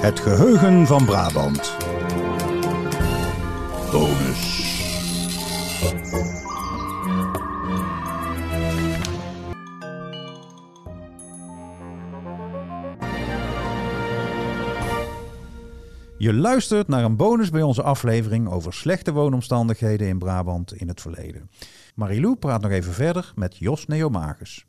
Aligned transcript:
Het 0.00 0.20
geheugen 0.20 0.86
van 0.86 1.04
Brabant. 1.04 1.76
Bonus. 3.92 4.66
Je 16.18 16.34
luistert 16.34 16.88
naar 16.88 17.04
een 17.04 17.16
bonus 17.16 17.50
bij 17.50 17.62
onze 17.62 17.82
aflevering 17.82 18.48
over 18.48 18.72
slechte 18.72 19.12
woonomstandigheden 19.12 20.08
in 20.08 20.18
Brabant 20.18 20.72
in 20.72 20.88
het 20.88 21.00
verleden. 21.00 21.50
Marilou 21.94 22.36
praat 22.36 22.60
nog 22.60 22.70
even 22.70 22.92
verder 22.92 23.32
met 23.34 23.56
Jos 23.56 23.86
Neomagus. 23.86 24.66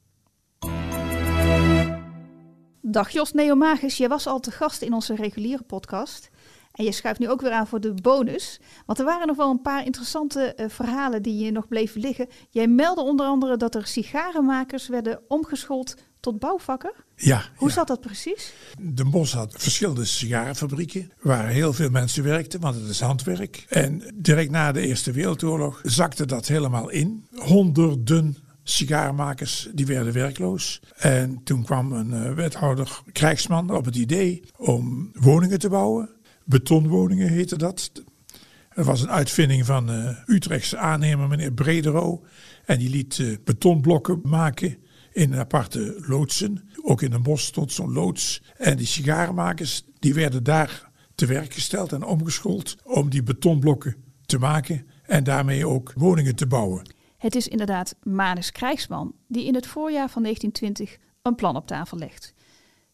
Dag 2.91 3.09
Jos 3.09 3.33
Neomagus, 3.33 3.97
jij 3.97 4.07
was 4.07 4.27
al 4.27 4.39
te 4.39 4.51
gast 4.51 4.81
in 4.81 4.93
onze 4.93 5.15
reguliere 5.15 5.63
podcast. 5.63 6.29
En 6.71 6.83
je 6.83 6.91
schuift 6.91 7.19
nu 7.19 7.29
ook 7.29 7.41
weer 7.41 7.51
aan 7.51 7.67
voor 7.67 7.81
de 7.81 7.93
bonus. 7.93 8.59
Want 8.85 8.99
er 8.99 9.05
waren 9.05 9.27
nog 9.27 9.37
wel 9.37 9.49
een 9.49 9.61
paar 9.61 9.85
interessante 9.85 10.53
uh, 10.57 10.65
verhalen 10.69 11.21
die 11.21 11.45
je 11.45 11.51
nog 11.51 11.67
bleven 11.67 12.01
liggen. 12.01 12.27
Jij 12.49 12.67
meldde 12.67 13.01
onder 13.01 13.25
andere 13.25 13.57
dat 13.57 13.75
er 13.75 13.87
sigarenmakers 13.87 14.87
werden 14.87 15.19
omgeschoold 15.27 15.95
tot 16.19 16.39
bouwvakker. 16.39 16.93
Ja. 17.15 17.43
Hoe 17.55 17.67
ja. 17.67 17.73
zat 17.73 17.87
dat 17.87 18.01
precies? 18.01 18.53
De 18.79 19.05
Bos 19.05 19.33
had 19.33 19.55
verschillende 19.57 20.05
sigarenfabrieken 20.05 21.11
waar 21.21 21.47
heel 21.47 21.73
veel 21.73 21.89
mensen 21.89 22.23
werkten, 22.23 22.59
want 22.59 22.75
het 22.75 22.89
is 22.89 22.99
handwerk. 22.99 23.65
En 23.69 24.13
direct 24.15 24.51
na 24.51 24.71
de 24.71 24.81
Eerste 24.81 25.11
Wereldoorlog 25.11 25.79
zakte 25.83 26.25
dat 26.25 26.47
helemaal 26.47 26.89
in. 26.89 27.27
Honderden 27.35 28.37
sigarenmakers 28.69 29.69
die 29.73 29.85
werden 29.85 30.13
werkloos. 30.13 30.81
En 30.97 31.43
toen 31.43 31.63
kwam 31.63 31.91
een 31.91 32.11
uh, 32.13 32.33
wethouder, 32.33 33.01
krijgsman, 33.11 33.75
op 33.75 33.85
het 33.85 33.95
idee 33.95 34.43
om 34.57 35.11
woningen 35.13 35.59
te 35.59 35.69
bouwen. 35.69 36.09
Betonwoningen 36.45 37.29
heette 37.29 37.57
dat. 37.57 37.91
Dat 38.73 38.85
was 38.85 39.01
een 39.01 39.11
uitvinding 39.11 39.65
van 39.65 39.91
uh, 39.91 40.09
Utrechtse 40.25 40.77
aannemer 40.77 41.27
meneer 41.27 41.53
Bredero. 41.53 42.23
En 42.65 42.79
die 42.79 42.89
liet 42.89 43.17
uh, 43.17 43.37
betonblokken 43.43 44.19
maken 44.23 44.77
in 45.11 45.35
aparte 45.35 46.03
loodsen. 46.07 46.69
Ook 46.81 47.01
in 47.01 47.13
een 47.13 47.23
bos 47.23 47.45
stond 47.45 47.71
zo'n 47.71 47.93
loods. 47.93 48.41
En 48.57 48.77
die 48.77 48.87
sigarenmakers 48.87 49.83
die 49.99 50.13
werden 50.13 50.43
daar 50.43 50.91
te 51.15 51.25
werk 51.25 51.53
gesteld 51.53 51.91
en 51.91 52.03
omgeschoold 52.03 52.75
om 52.83 53.09
die 53.09 53.23
betonblokken 53.23 53.95
te 54.25 54.37
maken 54.37 54.85
en 55.03 55.23
daarmee 55.23 55.67
ook 55.67 55.93
woningen 55.95 56.35
te 56.35 56.47
bouwen. 56.47 56.97
Het 57.19 57.35
is 57.35 57.47
inderdaad 57.47 57.95
Manus 58.03 58.51
Krijgsman 58.51 59.13
die 59.27 59.45
in 59.45 59.55
het 59.55 59.67
voorjaar 59.67 60.09
van 60.09 60.23
1920 60.23 61.07
een 61.21 61.35
plan 61.35 61.55
op 61.55 61.67
tafel 61.67 61.97
legt. 61.97 62.33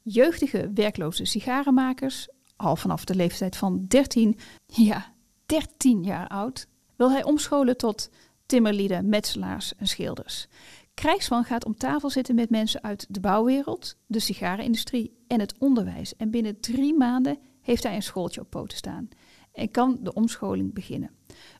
Jeugdige 0.01 0.71
werkloze 0.73 1.25
sigarenmakers, 1.25 2.29
al 2.55 2.75
vanaf 2.75 3.05
de 3.05 3.15
leeftijd 3.15 3.57
van 3.57 3.85
13, 3.87 4.37
ja, 4.65 5.13
13 5.45 6.03
jaar 6.03 6.27
oud, 6.27 6.67
wil 6.95 7.11
hij 7.11 7.23
omscholen 7.23 7.77
tot 7.77 8.09
timmerlieden, 8.45 9.09
metselaars 9.09 9.75
en 9.75 9.87
schilders. 9.87 10.47
Krijgsman 10.93 11.43
gaat 11.43 11.65
om 11.65 11.77
tafel 11.77 12.09
zitten 12.09 12.35
met 12.35 12.49
mensen 12.49 12.83
uit 12.83 13.05
de 13.09 13.19
bouwwereld, 13.19 13.97
de 14.05 14.19
sigarenindustrie 14.19 15.17
en 15.27 15.39
het 15.39 15.57
onderwijs. 15.57 16.15
En 16.15 16.31
binnen 16.31 16.59
drie 16.59 16.93
maanden 16.93 17.37
heeft 17.61 17.83
hij 17.83 17.95
een 17.95 18.03
schooltje 18.03 18.41
op 18.41 18.49
poten 18.49 18.77
staan 18.77 19.09
en 19.55 19.71
kan 19.71 19.97
de 20.01 20.13
omscholing 20.13 20.73
beginnen. 20.73 21.11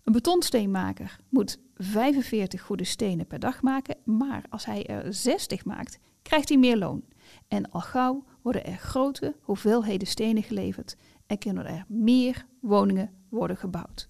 Een 0.03 0.13
betonsteenmaker 0.13 1.19
moet 1.29 1.59
45 1.75 2.61
goede 2.61 2.83
stenen 2.83 3.27
per 3.27 3.39
dag 3.39 3.61
maken, 3.61 3.97
maar 4.03 4.43
als 4.49 4.65
hij 4.65 4.85
er 4.85 5.13
60 5.13 5.65
maakt, 5.65 5.99
krijgt 6.21 6.49
hij 6.49 6.57
meer 6.57 6.77
loon. 6.77 7.03
En 7.47 7.71
al 7.71 7.81
gauw 7.81 8.23
worden 8.41 8.65
er 8.65 8.77
grote 8.77 9.35
hoeveelheden 9.41 10.07
stenen 10.07 10.43
geleverd 10.43 10.95
en 11.25 11.37
kunnen 11.37 11.65
er 11.65 11.85
meer 11.87 12.45
woningen 12.59 13.11
worden 13.29 13.57
gebouwd. 13.57 14.09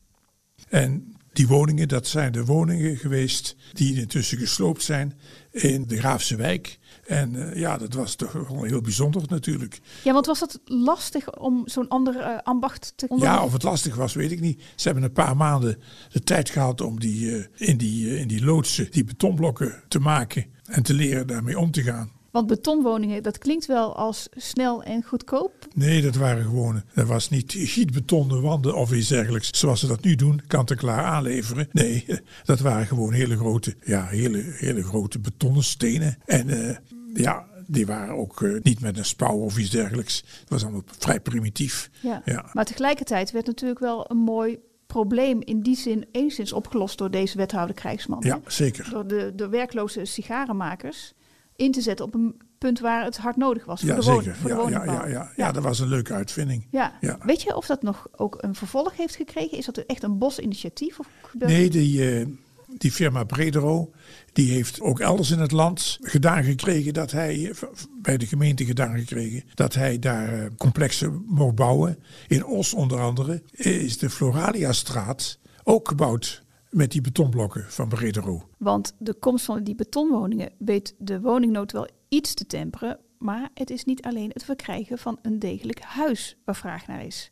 En 0.70 1.16
die 1.36 1.48
woningen, 1.48 1.88
dat 1.88 2.08
zijn 2.08 2.32
de 2.32 2.46
woningen 2.46 2.98
geweest 2.98 3.56
die 3.74 4.00
intussen 4.00 4.38
gesloopt 4.38 4.84
zijn 4.84 5.14
in 5.52 5.88
de 5.88 5.98
Graafse 5.98 6.36
wijk. 6.36 6.80
En 7.06 7.34
uh, 7.34 7.56
ja, 7.56 7.78
dat 7.78 7.94
was 7.94 8.16
toch 8.16 8.32
wel 8.32 8.64
heel 8.64 8.82
bijzonder 8.82 9.22
natuurlijk. 9.28 9.80
Ja, 10.04 10.14
want 10.14 10.26
was 10.26 10.40
het 10.40 10.60
lastig 10.66 11.38
om 11.38 11.62
zo'n 11.66 11.88
ander 11.88 12.16
uh, 12.16 12.38
ambacht 12.44 12.94
te 12.96 13.16
Ja, 13.18 13.44
of 13.44 13.54
het 13.54 13.64
lastig 13.64 13.96
was, 13.96 14.14
weet 14.14 14.32
ik 14.32 14.40
niet. 14.40 14.62
Ze 14.76 14.86
hebben 14.86 15.04
een 15.04 15.12
paar 15.12 15.38
maanden 15.38 15.80
de 16.12 16.24
tijd 16.24 16.50
gehad 16.50 16.82
om 16.82 17.00
die, 17.00 17.26
uh, 17.26 17.46
in, 17.56 17.78
die, 17.78 18.20
in 18.20 18.28
die 18.28 18.46
loodsen 18.46 18.92
die 18.92 19.04
betonblokken 19.04 19.84
te 19.88 20.00
maken 20.00 20.46
en 20.66 20.84
te 20.84 20.94
leren 20.94 21.28
daarmee 21.28 21.60
om 21.60 21.72
te 21.72 21.84
gaan. 21.84 22.12
Want 22.36 22.48
betonwoningen, 22.48 23.24
dat 23.24 23.38
klinkt 23.38 23.66
wel 23.66 23.96
als 23.96 24.28
snel 24.32 24.84
en 24.84 25.04
goedkoop. 25.04 25.68
Nee, 25.74 26.02
dat 26.02 26.16
waren 26.16 26.44
gewoon, 26.44 26.82
dat 26.94 27.08
was 27.08 27.30
niet 27.30 27.54
gietbetonnen 27.58 28.42
wanden 28.42 28.76
of 28.76 28.94
iets 28.94 29.08
dergelijks. 29.08 29.60
Zoals 29.60 29.80
ze 29.80 29.88
dat 29.88 30.04
nu 30.04 30.16
doen, 30.16 30.42
kant-en-klaar 30.48 31.04
aanleveren. 31.04 31.68
Nee, 31.72 32.06
dat 32.44 32.60
waren 32.60 32.88
gewoon 32.88 33.14
hele 33.14 33.38
grote, 33.38 33.76
ja, 33.84 34.06
hele, 34.06 34.44
hele 34.44 34.84
grote 34.84 35.20
betonnen 35.20 35.64
stenen. 35.64 36.18
En 36.26 36.50
uh, 36.50 36.76
ja, 37.14 37.46
die 37.68 37.86
waren 37.86 38.16
ook 38.16 38.42
uh, 38.42 38.62
niet 38.62 38.80
met 38.80 38.98
een 38.98 39.06
spouw 39.06 39.38
of 39.38 39.58
iets 39.58 39.70
dergelijks. 39.70 40.24
Het 40.40 40.50
was 40.50 40.64
allemaal 40.64 40.84
vrij 40.98 41.20
primitief. 41.20 41.90
Ja. 42.00 42.22
ja. 42.26 42.50
Maar 42.54 42.66
tegelijkertijd 42.66 43.32
werd 43.32 43.46
natuurlijk 43.46 43.80
wel 43.80 44.12
een 44.12 44.18
mooi 44.18 44.60
probleem 44.86 45.42
in 45.42 45.62
die 45.62 45.78
zin 45.78 46.06
enigszins 46.12 46.54
opgelost 46.54 46.98
door 46.98 47.12
deze 47.12 47.38
wethouder 47.38 47.76
Krijgsman. 47.76 48.24
Ja, 48.26 48.40
zeker. 48.48 48.90
Door 48.90 49.08
de, 49.08 49.32
de 49.36 49.50
werkloze 49.50 50.06
sigarenmakers 50.06 51.14
in 51.56 51.72
te 51.72 51.82
zetten 51.82 52.06
op 52.06 52.14
een 52.14 52.42
punt 52.58 52.80
waar 52.80 53.04
het 53.04 53.18
hard 53.18 53.36
nodig 53.36 53.66
was 53.66 53.80
voor 53.80 53.90
ja, 53.90 53.96
de, 53.96 54.02
zeker. 54.02 54.18
woning, 54.18 54.38
voor 54.38 54.50
ja, 54.50 54.56
de 54.56 54.62
ja, 54.62 54.68
woningbouw. 54.68 55.08
ja, 55.08 55.08
ja, 55.08 55.20
ja. 55.20 55.32
ja, 55.46 55.52
dat 55.52 55.64
was 55.64 55.80
een 55.80 55.88
leuke 55.88 56.14
uitvinding. 56.14 56.68
Ja. 56.72 56.98
Ja. 57.02 57.18
Weet 57.22 57.42
je 57.42 57.56
of 57.56 57.66
dat 57.66 57.82
nog 57.82 58.08
ook 58.16 58.38
een 58.40 58.56
vervolg 58.56 58.98
heeft 58.98 59.16
gekregen? 59.16 59.58
Is 59.58 59.66
dat 59.66 59.78
echt 59.78 60.04
een 60.04 60.18
bosinitiatief? 60.18 61.00
Of 61.00 61.08
nee, 61.34 61.70
die, 61.70 62.20
uh, 62.20 62.28
die 62.68 62.92
firma 62.92 63.24
Bredero, 63.24 63.92
die 64.34 64.52
heeft 64.52 64.82
ook 64.82 65.00
elders 65.00 65.32
in 65.32 65.40
het 65.40 65.52
land 65.52 65.98
gedaan 66.02 66.44
gekregen 66.44 66.94
dat 66.94 67.12
hij, 67.12 67.54
bij 68.02 68.18
de 68.18 68.26
gemeente 68.26 68.66
gedaan 68.66 68.98
gekregen, 68.98 69.44
dat 69.54 69.74
hij 69.74 70.00
daar 70.00 70.50
complexen 70.58 71.24
mocht 71.28 71.56
bouwen. 71.56 71.98
In 72.28 72.46
Os 72.46 72.74
onder 72.74 73.00
andere 73.00 73.42
is 73.52 73.98
de 73.98 74.10
Floralia-straat 74.10 75.40
ook 75.64 75.88
gebouwd 75.88 76.44
met 76.76 76.92
die 76.92 77.02
betonblokken 77.02 77.66
van 77.68 77.90
Bredero. 77.90 78.50
Want 78.58 78.96
de 79.00 79.14
komst 79.14 79.46
van 79.46 79.64
die 79.64 79.76
betonwoningen 79.76 80.52
weet 80.58 80.96
de 80.98 81.22
woningnood 81.22 81.72
wel 81.72 81.88
iets 82.10 82.34
te 82.34 82.46
temperen, 82.46 83.00
maar 83.18 83.50
het 83.54 83.70
is 83.70 83.86
niet 83.86 84.02
alleen 84.02 84.30
het 84.34 84.44
verkrijgen 84.44 84.98
van 84.98 85.20
een 85.22 85.40
degelijk 85.40 85.82
huis 85.82 86.38
waar 86.46 86.56
vraag 86.56 86.88
naar 86.88 87.06
is. 87.06 87.32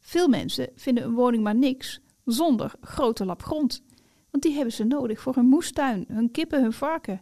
Veel 0.00 0.28
mensen 0.28 0.68
vinden 0.74 1.04
een 1.04 1.14
woning 1.14 1.42
maar 1.42 1.56
niks 1.56 2.00
zonder 2.24 2.72
grote 2.80 3.24
lap 3.24 3.42
grond, 3.42 3.82
want 4.30 4.42
die 4.42 4.54
hebben 4.54 4.72
ze 4.72 4.84
nodig 4.84 5.20
voor 5.20 5.34
hun 5.34 5.46
moestuin, 5.46 6.04
hun 6.08 6.30
kippen, 6.30 6.62
hun 6.62 6.72
varken. 6.72 7.20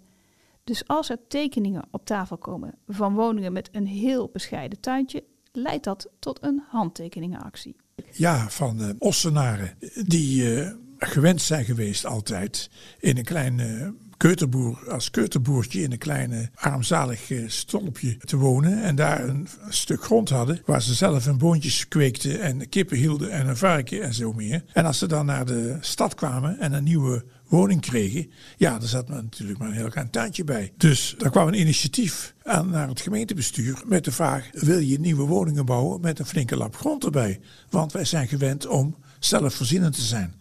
Dus 0.65 0.87
als 0.87 1.09
er 1.11 1.19
tekeningen 1.28 1.88
op 1.91 2.05
tafel 2.05 2.38
komen 2.38 2.75
van 2.87 3.15
woningen 3.15 3.53
met 3.53 3.69
een 3.72 3.87
heel 3.87 4.28
bescheiden 4.32 4.81
tuintje, 4.81 5.25
leidt 5.53 5.84
dat 5.84 6.11
tot 6.19 6.43
een 6.43 6.62
handtekeningenactie. 6.69 7.76
Ja, 8.12 8.49
van 8.49 8.81
uh, 8.81 8.91
Ossenaren 8.99 9.78
die 10.06 10.43
uh, 10.43 10.71
gewend 10.99 11.43
zijn 11.43 11.65
geweest 11.65 12.06
altijd 12.06 12.71
in 12.99 13.16
een 13.16 13.25
klein 13.25 13.59
uh, 13.59 13.88
keuterboer, 14.16 14.91
als 14.91 15.10
keuterboertje 15.10 15.82
in 15.82 15.93
een 15.93 15.99
kleine 15.99 16.50
armzalig 16.55 17.31
stolpje 17.47 18.16
te 18.16 18.37
wonen. 18.37 18.82
En 18.82 18.97
daar 18.97 19.28
een, 19.28 19.49
een, 19.65 19.72
stuk 19.72 20.05
grond 20.05 20.28
hadden 20.28 20.62
waar 20.66 20.82
ze 20.82 20.94
zelf 20.94 21.25
hun 21.25 21.38
boontjes 21.38 21.88
kweekten 21.88 22.41
en 22.41 22.69
kippen 22.69 22.97
hielden 22.97 23.31
en 23.31 23.49
een 23.49 23.56
varken 23.56 24.03
en 24.03 24.15
zo 24.15 24.32
meer. 24.32 24.65
En 24.72 24.84
als 24.84 24.99
ze 24.99 25.06
dan 25.06 25.27
naar 25.27 25.47
de 25.47 25.77
stad 25.81 26.15
kwamen 26.15 26.59
en 26.59 26.72
een 26.72 26.84
nieuwe 26.84 27.25
woning 27.49 27.81
kregen, 27.81 28.31
ja, 28.56 28.78
daar 28.78 28.88
zat 28.88 29.09
natuurlijk 29.09 29.59
maar 29.59 29.69
een 29.69 29.75
heel 29.75 29.88
klein 29.88 30.11
tuintje 30.11 30.44
bij. 30.44 30.72
Dus 30.76 31.15
daar 31.19 31.31
kwam 31.31 31.49
een 31.49 31.61
initiatief 31.61 32.34
aan 32.43 32.71
naar 32.71 32.88
het 32.88 33.00
gemeentebestuur 33.00 33.82
met 33.87 34.05
de 34.05 34.12
vraag: 34.12 34.49
wil 34.53 34.78
je 34.78 35.00
nieuwe 35.00 35.26
woningen 35.26 35.65
bouwen 35.65 36.00
met 36.00 36.19
een 36.19 36.26
flinke 36.26 36.56
lap 36.56 36.76
grond 36.76 37.05
erbij? 37.05 37.41
Want 37.70 37.93
wij 37.93 38.05
zijn 38.05 38.29
gewend 38.29 38.67
om 38.67 38.96
zelfvoorzienend 39.19 39.94
te 39.94 40.02
zijn. 40.02 40.35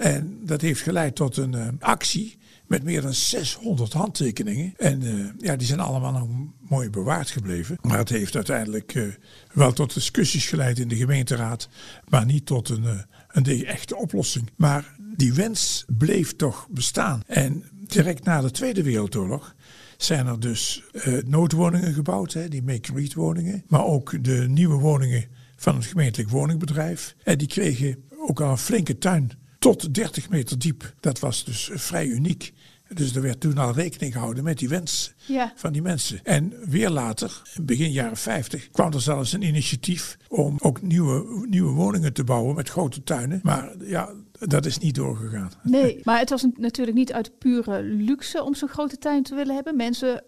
En 0.00 0.40
dat 0.42 0.60
heeft 0.60 0.80
geleid 0.80 1.14
tot 1.14 1.36
een 1.36 1.52
uh, 1.52 1.68
actie 1.78 2.38
met 2.66 2.82
meer 2.82 3.02
dan 3.02 3.14
600 3.14 3.92
handtekeningen. 3.92 4.74
En 4.76 5.02
uh, 5.02 5.26
ja, 5.38 5.56
die 5.56 5.66
zijn 5.66 5.80
allemaal 5.80 6.12
nog 6.12 6.28
mooi 6.68 6.90
bewaard 6.90 7.30
gebleven. 7.30 7.78
Maar 7.80 7.98
het 7.98 8.08
heeft 8.08 8.34
uiteindelijk 8.34 8.94
uh, 8.94 9.12
wel 9.52 9.72
tot 9.72 9.94
discussies 9.94 10.48
geleid 10.48 10.78
in 10.78 10.88
de 10.88 10.96
gemeenteraad, 10.96 11.68
maar 12.08 12.26
niet 12.26 12.46
tot 12.46 12.68
een, 12.68 13.04
een 13.28 13.66
echte 13.66 13.96
oplossing. 13.96 14.50
Maar 14.56 14.94
die 15.16 15.32
wens 15.32 15.84
bleef 15.88 16.36
toch 16.36 16.68
bestaan. 16.70 17.22
En 17.26 17.64
direct 17.86 18.24
na 18.24 18.40
de 18.40 18.50
Tweede 18.50 18.82
Wereldoorlog 18.82 19.54
zijn 19.96 20.26
er 20.26 20.40
dus 20.40 20.82
noodwoningen 21.26 21.94
gebouwd, 21.94 22.32
hè, 22.32 22.48
die 22.48 22.62
make-read 22.62 23.14
woningen. 23.14 23.64
Maar 23.68 23.84
ook 23.84 24.24
de 24.24 24.46
nieuwe 24.48 24.78
woningen 24.78 25.24
van 25.56 25.74
het 25.74 25.84
gemeentelijk 25.84 26.30
woningbedrijf. 26.30 27.14
En 27.24 27.38
die 27.38 27.48
kregen 27.48 28.02
ook 28.28 28.40
al 28.40 28.50
een 28.50 28.58
flinke 28.58 28.98
tuin 28.98 29.38
tot 29.60 29.94
30 29.94 30.28
meter 30.30 30.58
diep. 30.58 30.94
Dat 31.00 31.18
was 31.18 31.44
dus 31.44 31.70
vrij 31.72 32.06
uniek. 32.06 32.52
Dus 32.94 33.14
er 33.14 33.22
werd 33.22 33.40
toen 33.40 33.58
al 33.58 33.72
rekening 33.72 34.12
gehouden 34.12 34.44
met 34.44 34.58
die 34.58 34.68
wens 34.68 35.12
Ja. 35.26 35.52
van 35.56 35.72
die 35.72 35.82
mensen. 35.82 36.20
En 36.24 36.52
weer 36.68 36.90
later, 36.90 37.42
begin 37.62 37.92
jaren 37.92 38.16
50, 38.16 38.70
kwam 38.70 38.92
er 38.92 39.00
zelfs 39.00 39.32
een 39.32 39.42
initiatief 39.42 40.16
om 40.28 40.56
ook 40.58 40.82
nieuwe, 40.82 41.46
nieuwe 41.48 41.72
woningen 41.72 42.12
te 42.12 42.24
bouwen 42.24 42.54
met 42.54 42.68
grote 42.68 43.02
tuinen. 43.02 43.40
Maar 43.42 43.72
ja, 43.80 44.12
dat 44.38 44.66
is 44.66 44.78
niet 44.78 44.94
doorgegaan. 44.94 45.50
Nee, 45.62 46.00
maar 46.04 46.18
het 46.18 46.30
was 46.30 46.46
natuurlijk 46.56 46.96
niet 46.96 47.12
uit 47.12 47.38
pure 47.38 47.82
luxe 47.82 48.42
om 48.42 48.54
zo'n 48.54 48.68
grote 48.68 48.98
tuin 48.98 49.22
te 49.22 49.34
willen 49.34 49.54
hebben. 49.54 49.76
Mensen 49.76 50.22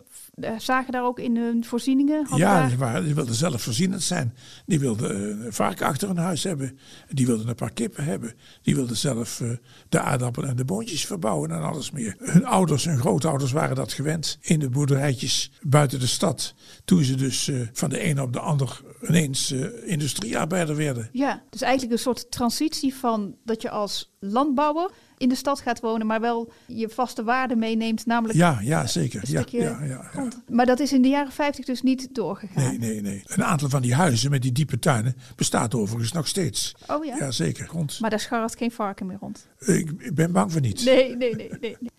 zagen 0.58 0.92
daar 0.92 1.04
ook 1.04 1.18
in 1.18 1.36
hun 1.36 1.64
voorzieningen. 1.64 2.26
Ja, 2.36 2.58
daar- 2.58 2.68
die, 2.68 2.78
waren, 2.78 3.04
die 3.04 3.14
wilden 3.14 3.34
zelfvoorzienend 3.34 4.02
zijn. 4.02 4.34
Die 4.66 4.80
wilden 4.80 5.10
eh, 5.38 5.44
een 5.46 5.52
varken 5.52 5.86
achter 5.86 6.08
hun 6.08 6.16
huis 6.16 6.42
hebben. 6.42 6.78
Die 7.10 7.26
wilden 7.26 7.48
een 7.48 7.54
paar 7.54 7.72
kippen 7.72 8.04
hebben. 8.04 8.34
Die 8.62 8.74
wilden 8.74 8.96
zelf 8.96 9.40
eh, 9.40 9.50
de 9.88 10.00
aardappelen 10.00 10.48
en 10.48 10.56
de 10.56 10.64
boontjes 10.64 11.06
verbouwen 11.06 11.50
en 11.50 11.62
alles 11.62 11.90
meer. 11.90 12.14
Hun 12.18 12.44
ouders, 12.44 12.84
hun 12.84 12.98
grootouders 12.98 13.52
waren 13.52 13.76
dat 13.76 13.92
gewend 13.92 14.38
in 14.40 14.58
de 14.58 14.68
boerderijtjes 14.70 15.52
buiten 15.62 16.00
de 16.00 16.06
stad. 16.06 16.54
Toen 16.84 17.04
ze 17.04 17.14
dus 17.14 17.48
eh, 17.48 17.60
van 17.72 17.90
de 17.90 17.98
ene 17.98 18.22
op 18.22 18.32
de 18.32 18.40
ander 18.40 18.80
ineens 19.08 19.50
eh, 19.50 19.66
industriearbeider 19.84 20.76
werden. 20.76 21.08
Ja, 21.12 21.42
dus 21.50 21.60
eigenlijk 21.60 21.92
een 21.92 21.98
soort 21.98 22.30
transitie 22.30 22.94
van 22.94 23.36
dat 23.44 23.62
je 23.62 23.70
als 23.70 24.11
landbouwer 24.24 24.90
in 25.18 25.28
de 25.28 25.34
stad 25.34 25.60
gaat 25.60 25.80
wonen, 25.80 26.06
maar 26.06 26.20
wel 26.20 26.52
je 26.66 26.88
vaste 26.88 27.24
waarde 27.24 27.56
meeneemt, 27.56 28.06
namelijk 28.06 28.38
Ja, 28.38 28.58
ja, 28.62 28.86
zeker. 28.86 29.22
een 29.24 29.32
Ja, 29.32 29.44
ja, 29.50 29.84
ja. 29.84 30.28
Maar 30.48 30.66
dat 30.66 30.80
is 30.80 30.92
in 30.92 31.02
de 31.02 31.08
jaren 31.08 31.32
50 31.32 31.64
dus 31.64 31.82
niet 31.82 32.14
doorgegaan. 32.14 32.64
Nee, 32.64 32.78
nee, 32.78 33.00
nee. 33.00 33.22
Een 33.24 33.44
aantal 33.44 33.68
van 33.68 33.82
die 33.82 33.94
huizen 33.94 34.30
met 34.30 34.42
die 34.42 34.52
diepe 34.52 34.78
tuinen 34.78 35.16
bestaat 35.36 35.74
overigens 35.74 36.12
nog 36.12 36.28
steeds. 36.28 36.74
Oh 36.86 37.04
ja? 37.04 37.16
Ja, 37.16 37.30
zeker. 37.30 37.68
Grond. 37.68 38.00
Maar 38.00 38.10
daar 38.10 38.20
scharrelt 38.20 38.56
geen 38.56 38.72
varken 38.72 39.06
meer 39.06 39.18
rond. 39.20 39.48
Ik, 39.58 40.14
ben 40.14 40.32
bang 40.32 40.52
voor 40.52 40.60
niet. 40.60 40.84
Nee, 40.84 41.16
nee, 41.16 41.34
nee, 41.34 41.48
nee. 41.48 41.76
nee. 41.80 41.90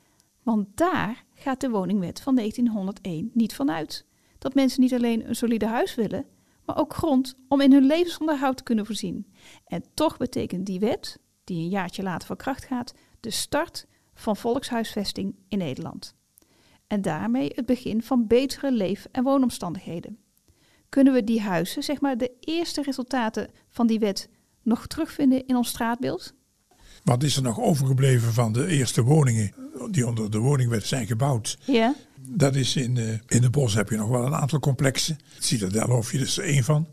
Want 0.44 0.68
daar 0.75 1.24
gaat 1.36 1.62
de 1.62 1.70
woningwet 1.70 2.22
van 2.22 2.36
1901 2.36 3.31
niet 3.34 3.56
van 3.56 3.72
uit. 3.72 4.06
Dat 4.38 4.54
mensen 4.54 4.81
niet 4.81 4.94
alleen 4.94 5.28
een 5.28 5.36
solide 5.36 5.68
huis 5.68 5.96
willen, 5.96 6.25
maar 6.66 6.78
ook 6.78 6.94
grond 6.94 7.36
om 7.48 7.62
in 7.62 7.72
hun 7.72 7.86
levensonderhoud 7.86 8.58
te 8.58 8.64
kunnen 8.64 8.86
voorzien. 8.86 9.25
En 9.66 9.84
toch 9.94 10.18
betekent 10.18 10.66
die 10.66 10.80
wet, 10.80 11.20
die 11.44 11.63
een 11.63 11.69
jaartje 11.69 12.04
later 12.04 12.28
van 12.28 12.36
kracht 12.36 12.66
gaat, 12.66 12.94
de 13.19 13.30
start 13.30 13.86
van 14.13 14.38
volkshuisvesting 14.38 15.36
in 15.48 15.57
Nederland. 15.57 16.16
En 16.88 17.01
daarmee 17.01 17.51
het 17.56 17.66
begin 17.66 18.01
van 18.01 18.28
betere 18.28 18.72
leef- 18.72 19.07
en 19.12 19.24
woonomstandigheden. 19.24 20.18
Kunnen 20.90 21.13
we 21.13 21.24
die 21.24 21.42
huizen, 21.42 21.84
zeg 21.84 22.01
maar 22.01 22.18
de 22.18 22.31
eerste 22.40 22.81
resultaten 22.81 23.50
van 23.69 23.88
die 23.88 24.00
wet, 24.00 24.30
nog 24.62 24.88
terugvinden 24.88 25.45
in 25.45 25.56
ons 25.56 25.69
straatbeeld? 25.69 26.34
Wat 27.04 27.24
is 27.24 27.36
er 27.36 27.42
nog 27.42 27.60
overgebleven 27.60 28.34
van 28.34 28.54
de 28.54 28.68
eerste 28.68 29.01
woningen 29.01 29.54
die 29.92 30.07
onder 30.07 30.31
de 30.31 30.38
woningwet 30.38 30.86
zijn 30.86 31.07
gebouwd? 31.07 31.57
Ja. 31.66 31.96
Dat 32.25 32.56
is 32.56 32.75
in, 32.75 32.98
eh, 32.98 33.10
in 33.28 33.42
de 33.42 33.50
bos 33.50 33.74
heb 33.74 33.90
je 33.90 33.96
nog 33.96 34.10
wel 34.10 34.25
een 34.25 34.36
aantal 34.36 34.60
complexen. 34.60 35.20
Citadelhofje 35.40 36.20
is 36.20 36.38
er 36.38 36.44
één 36.44 36.64
van. 36.64 36.88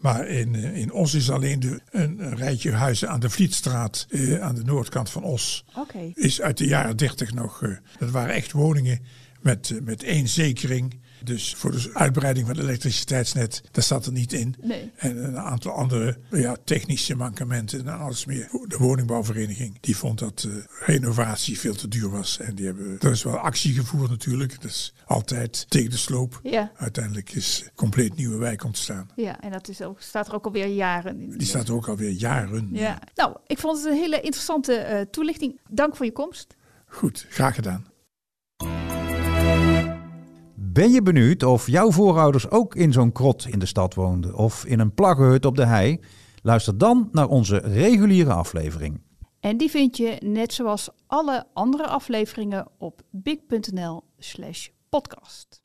Maar 0.00 0.28
in, 0.28 0.54
eh, 0.54 0.76
in 0.76 0.92
Os 0.92 1.14
is 1.14 1.30
alleen 1.30 1.60
de, 1.60 1.80
een, 1.90 2.18
een 2.18 2.36
rijtje 2.36 2.72
huizen 2.72 3.08
aan 3.08 3.20
de 3.20 3.30
Vlietstraat, 3.30 4.06
eh, 4.10 4.40
aan 4.40 4.54
de 4.54 4.64
noordkant 4.64 5.10
van 5.10 5.22
Os. 5.22 5.64
Is 6.14 6.40
uit 6.40 6.58
de 6.58 6.66
jaren 6.66 6.96
30 6.96 7.34
nog. 7.34 7.62
dat 7.98 8.10
waren 8.10 8.34
echt 8.34 8.52
woningen 8.52 9.00
met, 9.40 9.80
met 9.84 10.02
één 10.02 10.28
zekering. 10.28 11.00
Dus 11.24 11.54
voor 11.54 11.70
de 11.70 11.90
uitbreiding 11.92 12.46
van 12.46 12.56
het 12.56 12.64
elektriciteitsnet, 12.64 13.62
dat 13.70 13.84
zat 13.84 14.06
er 14.06 14.12
niet 14.12 14.32
in. 14.32 14.54
Nee. 14.60 14.92
En 14.96 15.24
een 15.24 15.38
aantal 15.38 15.72
andere 15.72 16.18
ja, 16.30 16.56
technische 16.64 17.16
mankementen 17.16 17.78
en 17.78 17.98
alles 17.98 18.24
meer. 18.24 18.48
De 18.66 18.76
woningbouwvereniging 18.78 19.78
die 19.80 19.96
vond 19.96 20.18
dat 20.18 20.46
eh, 20.48 20.86
renovatie 20.86 21.58
veel 21.58 21.74
te 21.74 21.88
duur 21.88 22.10
was. 22.10 22.38
En 22.38 22.54
die 22.54 22.66
hebben, 22.66 22.98
er 23.00 23.10
is 23.10 23.22
wel 23.22 23.38
actie 23.38 23.74
gevoerd 23.74 24.10
natuurlijk. 24.10 24.60
Dus 24.60 24.94
altijd 25.04 25.66
tegen 25.68 25.90
de 25.90 25.96
sloop. 25.96 26.40
Ja. 26.42 26.72
Uiteindelijk 26.76 27.32
is 27.32 27.62
een 27.64 27.70
compleet 27.74 28.16
nieuwe 28.16 28.38
wijk 28.38 28.64
ontstaan. 28.64 29.10
Ja, 29.16 29.40
en 29.40 29.50
dat 29.50 29.68
is 29.68 29.82
ook, 29.82 30.00
staat 30.00 30.28
er 30.28 30.34
ook 30.34 30.44
alweer 30.44 30.66
jaren 30.66 31.20
in. 31.20 31.38
Die 31.38 31.46
staat 31.46 31.68
er 31.68 31.74
ook 31.74 31.88
alweer 31.88 32.10
jaren. 32.10 32.68
Ja. 32.72 32.98
Nou, 33.14 33.36
ik 33.46 33.58
vond 33.58 33.76
het 33.76 33.86
een 33.86 33.98
hele 33.98 34.20
interessante 34.20 34.74
eh, 34.74 35.00
toelichting. 35.00 35.60
Dank 35.68 35.96
voor 35.96 36.06
je 36.06 36.12
komst. 36.12 36.56
Goed, 36.86 37.26
graag 37.28 37.54
gedaan. 37.54 37.89
Ben 40.80 40.90
je 40.90 41.02
benieuwd 41.02 41.42
of 41.42 41.66
jouw 41.66 41.90
voorouders 41.90 42.50
ook 42.50 42.74
in 42.74 42.92
zo'n 42.92 43.12
krot 43.12 43.46
in 43.46 43.58
de 43.58 43.66
stad 43.66 43.94
woonden 43.94 44.34
of 44.34 44.64
in 44.64 44.80
een 44.80 44.94
plaggenhut 44.94 45.44
op 45.44 45.56
de 45.56 45.66
hei? 45.66 46.00
Luister 46.42 46.78
dan 46.78 47.08
naar 47.12 47.28
onze 47.28 47.56
reguliere 47.56 48.32
aflevering. 48.32 49.00
En 49.40 49.56
die 49.56 49.70
vind 49.70 49.96
je 49.96 50.16
net 50.24 50.52
zoals 50.52 50.88
alle 51.06 51.46
andere 51.52 51.86
afleveringen 51.86 52.68
op 52.78 53.02
big.nl 53.10 54.02
slash 54.18 54.68
podcast. 54.88 55.62